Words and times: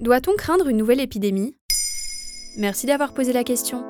Doit-on 0.00 0.34
craindre 0.34 0.68
une 0.68 0.78
nouvelle 0.78 1.00
épidémie? 1.00 1.54
Merci 2.56 2.86
d'avoir 2.86 3.12
posé 3.12 3.34
la 3.34 3.44
question. 3.44 3.84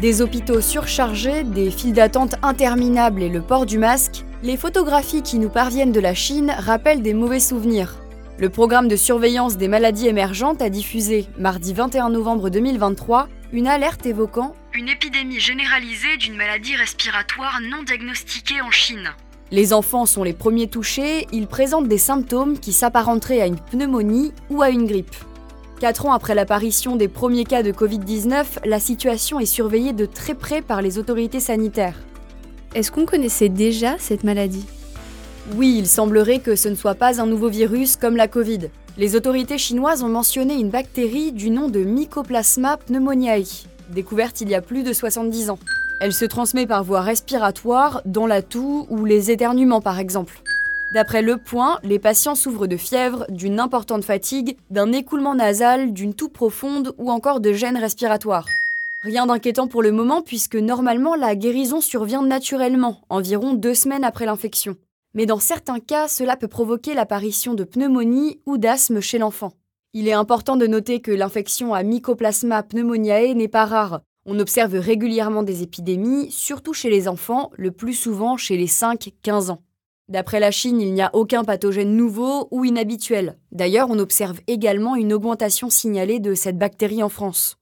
Des 0.00 0.22
hôpitaux 0.22 0.62
surchargés, 0.62 1.44
des 1.44 1.70
files 1.70 1.92
d'attente 1.92 2.36
interminables 2.42 3.22
et 3.22 3.28
le 3.28 3.42
port 3.42 3.66
du 3.66 3.76
masque, 3.76 4.24
les 4.42 4.56
photographies 4.56 5.22
qui 5.22 5.38
nous 5.38 5.50
parviennent 5.50 5.92
de 5.92 6.00
la 6.00 6.14
Chine 6.14 6.54
rappellent 6.58 7.02
des 7.02 7.12
mauvais 7.12 7.38
souvenirs. 7.38 7.96
Le 8.38 8.48
programme 8.48 8.88
de 8.88 8.96
surveillance 8.96 9.58
des 9.58 9.68
maladies 9.68 10.08
émergentes 10.08 10.62
a 10.62 10.70
diffusé, 10.70 11.26
mardi 11.36 11.74
21 11.74 12.08
novembre 12.08 12.48
2023, 12.48 13.28
une 13.52 13.66
alerte 13.66 14.06
évoquant 14.06 14.54
une 14.72 14.88
épidémie 14.88 15.40
généralisée 15.40 16.16
d'une 16.18 16.36
maladie 16.36 16.76
respiratoire 16.76 17.60
non 17.60 17.82
diagnostiquée 17.82 18.62
en 18.62 18.70
Chine. 18.70 19.10
Les 19.50 19.72
enfants 19.72 20.04
sont 20.04 20.24
les 20.24 20.34
premiers 20.34 20.66
touchés, 20.66 21.26
ils 21.32 21.46
présentent 21.46 21.88
des 21.88 21.96
symptômes 21.96 22.58
qui 22.58 22.74
s'apparenteraient 22.74 23.40
à 23.40 23.46
une 23.46 23.56
pneumonie 23.58 24.32
ou 24.50 24.60
à 24.60 24.68
une 24.68 24.84
grippe. 24.84 25.16
Quatre 25.80 26.04
ans 26.04 26.12
après 26.12 26.34
l'apparition 26.34 26.96
des 26.96 27.08
premiers 27.08 27.44
cas 27.44 27.62
de 27.62 27.72
Covid-19, 27.72 28.44
la 28.66 28.78
situation 28.78 29.40
est 29.40 29.46
surveillée 29.46 29.94
de 29.94 30.04
très 30.04 30.34
près 30.34 30.60
par 30.60 30.82
les 30.82 30.98
autorités 30.98 31.40
sanitaires. 31.40 31.96
Est-ce 32.74 32.92
qu'on 32.92 33.06
connaissait 33.06 33.48
déjà 33.48 33.96
cette 33.98 34.22
maladie? 34.22 34.66
Oui, 35.54 35.76
il 35.78 35.86
semblerait 35.86 36.40
que 36.40 36.54
ce 36.54 36.68
ne 36.68 36.74
soit 36.74 36.96
pas 36.96 37.18
un 37.22 37.26
nouveau 37.26 37.48
virus 37.48 37.96
comme 37.96 38.16
la 38.16 38.28
Covid. 38.28 38.68
Les 38.98 39.16
autorités 39.16 39.56
chinoises 39.56 40.02
ont 40.02 40.08
mentionné 40.08 40.54
une 40.56 40.68
bactérie 40.68 41.32
du 41.32 41.48
nom 41.48 41.70
de 41.70 41.80
Mycoplasma 41.80 42.76
pneumoniae, 42.76 43.64
découverte 43.88 44.42
il 44.42 44.50
y 44.50 44.54
a 44.54 44.60
plus 44.60 44.82
de 44.82 44.92
70 44.92 45.48
ans. 45.48 45.58
Elle 46.00 46.12
se 46.12 46.24
transmet 46.24 46.66
par 46.66 46.84
voie 46.84 47.00
respiratoire, 47.00 48.02
dans 48.04 48.26
la 48.26 48.40
toux 48.40 48.86
ou 48.88 49.04
les 49.04 49.32
éternuements 49.32 49.80
par 49.80 49.98
exemple. 49.98 50.42
D'après 50.94 51.22
Le 51.22 51.36
Point, 51.36 51.80
les 51.82 51.98
patients 51.98 52.36
souffrent 52.36 52.68
de 52.68 52.76
fièvre, 52.76 53.26
d'une 53.28 53.58
importante 53.58 54.04
fatigue, 54.04 54.56
d'un 54.70 54.92
écoulement 54.92 55.34
nasal, 55.34 55.92
d'une 55.92 56.14
toux 56.14 56.28
profonde 56.28 56.94
ou 56.98 57.10
encore 57.10 57.40
de 57.40 57.52
gênes 57.52 57.76
respiratoires. 57.76 58.46
Rien 59.02 59.26
d'inquiétant 59.26 59.66
pour 59.66 59.82
le 59.82 59.92
moment 59.92 60.22
puisque 60.22 60.56
normalement 60.56 61.14
la 61.14 61.34
guérison 61.34 61.80
survient 61.80 62.22
naturellement, 62.22 63.00
environ 63.10 63.54
deux 63.54 63.74
semaines 63.74 64.04
après 64.04 64.26
l'infection. 64.26 64.76
Mais 65.14 65.26
dans 65.26 65.40
certains 65.40 65.80
cas, 65.80 66.06
cela 66.06 66.36
peut 66.36 66.48
provoquer 66.48 66.94
l'apparition 66.94 67.54
de 67.54 67.64
pneumonie 67.64 68.38
ou 68.46 68.56
d'asthme 68.56 69.00
chez 69.00 69.18
l'enfant. 69.18 69.52
Il 69.94 70.06
est 70.06 70.12
important 70.12 70.56
de 70.56 70.66
noter 70.66 71.00
que 71.00 71.10
l'infection 71.10 71.74
à 71.74 71.82
Mycoplasma 71.82 72.62
pneumoniae 72.62 73.34
n'est 73.34 73.48
pas 73.48 73.64
rare. 73.64 74.00
On 74.30 74.40
observe 74.40 74.74
régulièrement 74.74 75.42
des 75.42 75.62
épidémies, 75.62 76.30
surtout 76.30 76.74
chez 76.74 76.90
les 76.90 77.08
enfants, 77.08 77.50
le 77.56 77.70
plus 77.70 77.94
souvent 77.94 78.36
chez 78.36 78.58
les 78.58 78.66
5-15 78.66 79.50
ans. 79.50 79.62
D'après 80.08 80.38
la 80.38 80.50
Chine, 80.50 80.82
il 80.82 80.92
n'y 80.92 81.00
a 81.00 81.08
aucun 81.14 81.44
pathogène 81.44 81.96
nouveau 81.96 82.46
ou 82.50 82.66
inhabituel. 82.66 83.38
D'ailleurs, 83.52 83.88
on 83.88 83.98
observe 83.98 84.38
également 84.46 84.96
une 84.96 85.14
augmentation 85.14 85.70
signalée 85.70 86.20
de 86.20 86.34
cette 86.34 86.58
bactérie 86.58 87.02
en 87.02 87.08
France. 87.08 87.56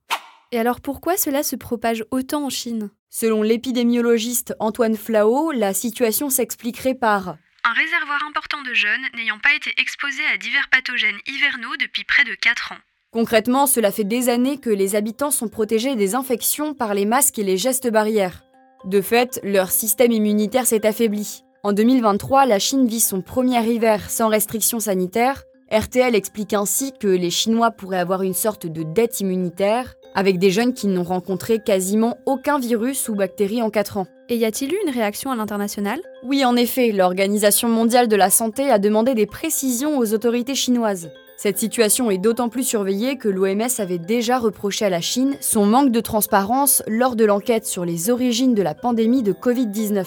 Et 0.51 0.59
alors 0.59 0.81
pourquoi 0.81 1.15
cela 1.15 1.41
se 1.41 1.55
propage 1.55 2.03
autant 2.11 2.47
en 2.47 2.49
Chine? 2.49 2.89
Selon 3.09 3.43
l'épidémiologiste 3.43 4.53
Antoine 4.59 4.97
Flao, 4.97 5.51
la 5.51 5.73
situation 5.73 6.29
s'expliquerait 6.29 6.95
par 6.95 7.37
un 7.63 7.73
réservoir 7.73 8.21
important 8.27 8.61
de 8.63 8.73
jeunes 8.73 9.07
n'ayant 9.15 9.39
pas 9.39 9.53
été 9.55 9.73
exposés 9.77 10.25
à 10.33 10.37
divers 10.37 10.67
pathogènes 10.69 11.19
hivernaux 11.27 11.77
depuis 11.79 12.03
près 12.03 12.25
de 12.25 12.35
4 12.35 12.73
ans. 12.73 12.77
Concrètement, 13.11 13.67
cela 13.67 13.91
fait 13.91 14.03
des 14.03 14.27
années 14.27 14.57
que 14.57 14.69
les 14.69 14.95
habitants 14.95 15.31
sont 15.31 15.47
protégés 15.47 15.95
des 15.95 16.13
infections 16.13 16.73
par 16.73 16.93
les 16.93 17.05
masques 17.05 17.39
et 17.39 17.43
les 17.43 17.57
gestes 17.57 17.89
barrières. 17.89 18.43
De 18.85 19.01
fait, 19.01 19.39
leur 19.43 19.71
système 19.71 20.11
immunitaire 20.11 20.67
s'est 20.67 20.85
affaibli. 20.85 21.43
En 21.63 21.73
2023, 21.73 22.45
la 22.45 22.59
Chine 22.59 22.85
vit 22.85 22.99
son 22.99 23.21
premier 23.21 23.65
hiver 23.65 24.09
sans 24.09 24.27
restrictions 24.27 24.79
sanitaires. 24.79 25.43
RTL 25.71 26.15
explique 26.15 26.53
ainsi 26.53 26.93
que 26.97 27.07
les 27.07 27.29
Chinois 27.29 27.71
pourraient 27.71 27.97
avoir 27.97 28.23
une 28.23 28.33
sorte 28.33 28.67
de 28.67 28.83
dette 28.83 29.19
immunitaire, 29.19 29.95
avec 30.13 30.37
des 30.37 30.51
jeunes 30.51 30.73
qui 30.73 30.87
n'ont 30.87 31.03
rencontré 31.03 31.59
quasiment 31.59 32.17
aucun 32.25 32.59
virus 32.59 33.09
ou 33.09 33.15
bactérie 33.15 33.61
en 33.61 33.69
4 33.69 33.97
ans. 33.97 34.07
Et 34.29 34.35
y 34.35 34.45
a-t-il 34.45 34.73
eu 34.73 34.77
une 34.85 34.93
réaction 34.93 35.31
à 35.31 35.35
l'international? 35.35 36.01
Oui, 36.23 36.43
en 36.43 36.55
effet, 36.55 36.91
l'Organisation 36.91 37.69
mondiale 37.69 38.07
de 38.07 38.15
la 38.15 38.29
santé 38.29 38.69
a 38.69 38.79
demandé 38.79 39.15
des 39.15 39.25
précisions 39.25 39.97
aux 39.97 40.13
autorités 40.13 40.55
chinoises. 40.55 41.09
Cette 41.39 41.59
situation 41.59 42.09
est 42.09 42.17
d'autant 42.17 42.49
plus 42.49 42.67
surveillée 42.67 43.19
que 43.19 43.29
l'OMS 43.29 43.69
avait 43.77 43.99
déjà 43.99 44.39
reproché 44.39 44.85
à 44.85 44.89
la 44.89 45.01
Chine 45.01 45.37
son 45.39 45.67
manque 45.67 45.91
de 45.91 45.99
transparence 45.99 46.81
lors 46.87 47.15
de 47.15 47.25
l'enquête 47.25 47.67
sur 47.67 47.85
les 47.85 48.09
origines 48.09 48.55
de 48.55 48.63
la 48.63 48.73
pandémie 48.73 49.21
de 49.21 49.33
Covid-19. 49.33 50.03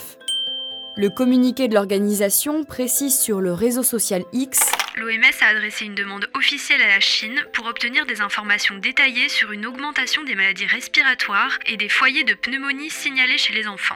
Le 0.96 1.08
communiqué 1.08 1.68
de 1.68 1.74
l'organisation 1.74 2.64
précise 2.64 3.16
sur 3.16 3.40
le 3.40 3.52
réseau 3.52 3.84
social 3.84 4.24
X 4.32 4.58
L'OMS 4.96 5.22
a 5.42 5.46
adressé 5.46 5.84
une 5.84 5.94
demande 5.94 6.28
officielle 6.34 6.82
à 6.82 6.88
la 6.88 7.00
Chine 7.00 7.40
pour 7.52 7.66
obtenir 7.66 8.06
des 8.06 8.20
informations 8.20 8.76
détaillées 8.78 9.28
sur 9.28 9.52
une 9.52 9.66
augmentation 9.66 10.24
des 10.24 10.34
maladies 10.34 10.66
respiratoires 10.66 11.60
et 11.64 11.76
des 11.76 11.88
foyers 11.88 12.24
de 12.24 12.34
pneumonie 12.34 12.90
signalés 12.90 13.38
chez 13.38 13.54
les 13.54 13.68
enfants. 13.68 13.94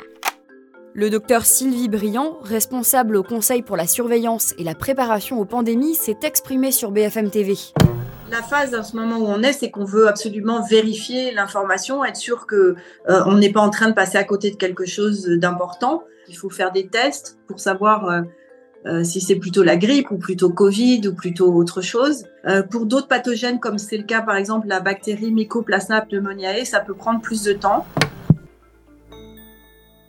Le 0.97 1.11
docteur 1.11 1.45
Sylvie 1.45 1.89
Briand, 1.89 2.39
responsable 2.43 3.17
au 3.17 3.25
Conseil 3.25 3.63
pour 3.63 3.77
la 3.77 3.89
surveillance 3.89 4.55
et 4.59 4.63
la 4.63 4.77
préparation 4.77 5.41
aux 5.41 5.45
pandémies, 5.45 5.97
s'est 5.97 6.19
exprimé 6.23 6.71
sur 6.71 6.93
BFM 6.93 7.31
TV. 7.31 7.57
La 8.31 8.43
phase 8.43 8.77
en 8.77 8.85
ce 8.85 8.95
moment 8.95 9.17
où 9.17 9.27
on 9.27 9.43
est, 9.43 9.55
c'est 9.55 9.73
qu'on 9.73 9.85
veut 9.85 10.07
absolument 10.07 10.63
vérifier 10.65 11.33
l'information, 11.33 12.05
être 12.05 12.17
sûr 12.17 12.47
que 12.47 12.77
euh, 13.09 13.23
on 13.27 13.39
n'est 13.39 13.51
pas 13.51 13.61
en 13.61 13.71
train 13.71 13.89
de 13.89 13.95
passer 13.95 14.19
à 14.19 14.23
côté 14.23 14.53
de 14.53 14.57
quelque 14.57 14.87
chose 14.87 15.27
d'important. 15.27 16.05
Il 16.29 16.37
faut 16.37 16.49
faire 16.49 16.71
des 16.71 16.87
tests 16.87 17.39
pour 17.49 17.59
savoir 17.59 18.09
euh, 18.09 18.23
euh, 18.87 19.03
si 19.03 19.21
c'est 19.21 19.35
plutôt 19.35 19.65
la 19.65 19.77
grippe 19.77 20.13
ou 20.13 20.17
plutôt 20.17 20.51
Covid 20.51 21.09
ou 21.09 21.15
plutôt 21.15 21.53
autre 21.53 21.83
chose. 21.83 22.23
Pour 22.71 22.87
d'autres 22.87 23.09
pathogènes, 23.09 23.59
comme 23.59 23.79
c'est 23.79 23.97
le 23.97 24.05
cas 24.05 24.23
par 24.23 24.37
exemple 24.37 24.69
la 24.69 24.79
bactérie 24.79 25.33
Mycoplasma 25.33 26.03
pneumoniae, 26.03 26.65
ça 26.65 26.79
peut 26.79 26.95
prendre 26.95 27.21
plus 27.21 27.43
de 27.43 27.53
temps. 27.53 27.85